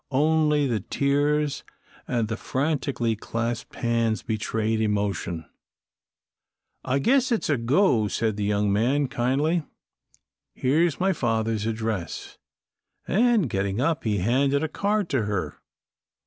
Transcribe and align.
Only 0.09 0.65
the 0.65 0.79
tears 0.79 1.63
and 2.07 2.27
the 2.27 2.35
frantically 2.35 3.15
clasped 3.15 3.75
hands 3.75 4.23
betrayed 4.23 4.81
emotion. 4.81 5.45
"I 6.83 6.97
guess 6.97 7.31
it's 7.31 7.51
a 7.51 7.57
go," 7.57 8.07
said 8.07 8.35
the 8.35 8.43
young 8.43 8.73
man, 8.73 9.07
kindly. 9.09 9.61
"Here's 10.55 10.99
my 10.99 11.13
father's 11.13 11.67
address," 11.67 12.39
and 13.07 13.47
getting 13.47 13.79
up 13.79 14.03
he 14.03 14.17
handed 14.17 14.63
a 14.63 14.67
card 14.67 15.07
to 15.09 15.25
her. 15.25 15.61